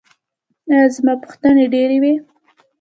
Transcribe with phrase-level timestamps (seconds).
[0.69, 2.13] ایا زما پوښتنې ډیرې وې؟